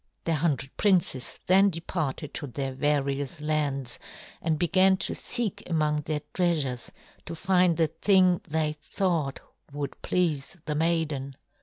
The 0.23 0.33
hundred 0.33 0.75
princes 0.77 1.37
then 1.45 1.69
departed 1.69 2.33
to 2.33 2.47
their 2.47 2.73
various 2.73 3.39
lands 3.39 3.99
and 4.41 4.57
began 4.57 4.97
to 4.97 5.13
seek 5.13 5.61
among 5.69 5.97
their 6.07 6.21
treasures 6.33 6.91
to 7.27 7.35
find 7.35 7.77
the 7.77 7.85
thing 7.85 8.41
they 8.47 8.73
thought 8.73 9.41
would 9.71 10.01
please 10.01 10.57
the 10.65 10.73
maiden. 10.73 11.35